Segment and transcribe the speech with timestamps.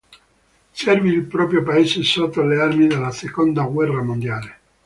[0.71, 4.59] Servì il proprio paese sotto le armi nella seconda guerra mondiale.